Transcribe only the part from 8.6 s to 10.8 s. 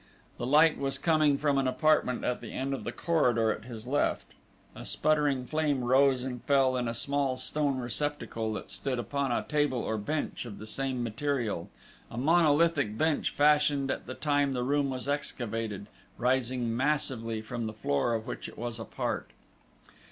stood upon a table or bench of the